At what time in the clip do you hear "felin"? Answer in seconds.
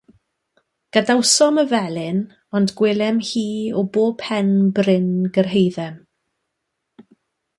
1.73-2.21